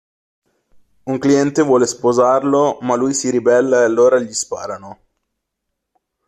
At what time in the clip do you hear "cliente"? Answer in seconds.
1.19-1.61